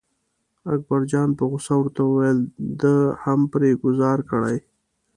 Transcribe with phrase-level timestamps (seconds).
[0.73, 2.39] اکبرجان په غوسه ورته وویل
[2.81, 4.57] ده هم پرې ګوزار کړی.